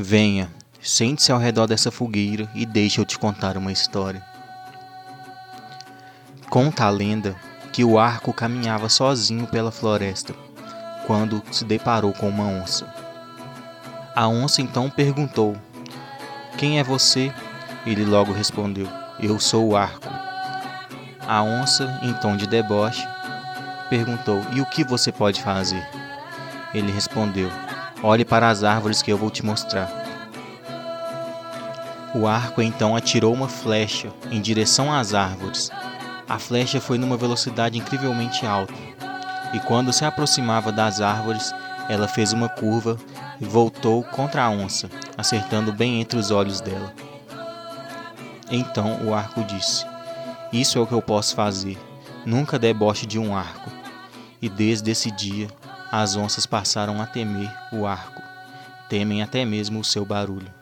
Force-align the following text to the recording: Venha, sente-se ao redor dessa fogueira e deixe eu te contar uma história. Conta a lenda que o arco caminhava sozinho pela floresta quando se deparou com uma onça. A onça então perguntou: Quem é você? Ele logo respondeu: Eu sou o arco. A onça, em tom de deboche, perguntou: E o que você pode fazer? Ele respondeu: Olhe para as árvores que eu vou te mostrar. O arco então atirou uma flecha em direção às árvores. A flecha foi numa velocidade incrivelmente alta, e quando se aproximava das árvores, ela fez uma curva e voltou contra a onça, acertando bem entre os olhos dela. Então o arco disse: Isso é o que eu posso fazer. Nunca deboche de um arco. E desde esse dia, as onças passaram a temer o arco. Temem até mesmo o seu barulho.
Venha, 0.00 0.48
sente-se 0.80 1.32
ao 1.32 1.40
redor 1.40 1.66
dessa 1.66 1.90
fogueira 1.90 2.48
e 2.54 2.64
deixe 2.64 3.00
eu 3.00 3.04
te 3.04 3.18
contar 3.18 3.56
uma 3.56 3.72
história. 3.72 4.24
Conta 6.48 6.84
a 6.84 6.88
lenda 6.88 7.34
que 7.72 7.82
o 7.82 7.98
arco 7.98 8.32
caminhava 8.32 8.88
sozinho 8.88 9.48
pela 9.48 9.72
floresta 9.72 10.32
quando 11.04 11.42
se 11.50 11.64
deparou 11.64 12.12
com 12.12 12.28
uma 12.28 12.44
onça. 12.44 12.86
A 14.14 14.28
onça 14.28 14.62
então 14.62 14.88
perguntou: 14.88 15.56
Quem 16.56 16.78
é 16.78 16.84
você? 16.84 17.34
Ele 17.84 18.04
logo 18.04 18.32
respondeu: 18.32 18.86
Eu 19.18 19.40
sou 19.40 19.70
o 19.70 19.76
arco. 19.76 20.08
A 21.26 21.42
onça, 21.42 21.98
em 22.04 22.12
tom 22.14 22.36
de 22.36 22.46
deboche, 22.46 23.04
perguntou: 23.90 24.46
E 24.52 24.60
o 24.60 24.66
que 24.66 24.84
você 24.84 25.10
pode 25.10 25.42
fazer? 25.42 25.84
Ele 26.72 26.92
respondeu: 26.92 27.50
Olhe 28.02 28.24
para 28.24 28.48
as 28.48 28.62
árvores 28.62 29.02
que 29.02 29.10
eu 29.12 29.18
vou 29.18 29.30
te 29.30 29.44
mostrar. 29.44 29.90
O 32.14 32.26
arco 32.26 32.62
então 32.62 32.94
atirou 32.94 33.34
uma 33.34 33.48
flecha 33.48 34.08
em 34.30 34.40
direção 34.40 34.92
às 34.92 35.14
árvores. 35.14 35.70
A 36.28 36.38
flecha 36.38 36.80
foi 36.80 36.96
numa 36.96 37.16
velocidade 37.16 37.76
incrivelmente 37.76 38.46
alta, 38.46 38.74
e 39.52 39.60
quando 39.60 39.92
se 39.92 40.04
aproximava 40.04 40.70
das 40.70 41.00
árvores, 41.00 41.52
ela 41.88 42.06
fez 42.06 42.32
uma 42.32 42.48
curva 42.48 42.96
e 43.40 43.44
voltou 43.44 44.02
contra 44.04 44.44
a 44.44 44.50
onça, 44.50 44.88
acertando 45.16 45.72
bem 45.72 46.00
entre 46.00 46.18
os 46.18 46.30
olhos 46.30 46.60
dela. 46.60 46.92
Então 48.50 49.04
o 49.04 49.12
arco 49.12 49.42
disse: 49.44 49.84
Isso 50.52 50.78
é 50.78 50.80
o 50.80 50.86
que 50.86 50.94
eu 50.94 51.02
posso 51.02 51.34
fazer. 51.34 51.78
Nunca 52.24 52.58
deboche 52.58 53.06
de 53.06 53.18
um 53.18 53.36
arco. 53.36 53.70
E 54.40 54.48
desde 54.48 54.90
esse 54.90 55.10
dia, 55.10 55.48
as 55.90 56.16
onças 56.16 56.46
passaram 56.46 57.00
a 57.00 57.06
temer 57.06 57.50
o 57.72 57.86
arco. 57.86 58.22
Temem 58.88 59.22
até 59.22 59.44
mesmo 59.44 59.80
o 59.80 59.84
seu 59.84 60.04
barulho. 60.04 60.52